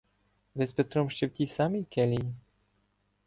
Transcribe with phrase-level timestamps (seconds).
[0.55, 2.33] Ви з Петром ще в тій самій келії?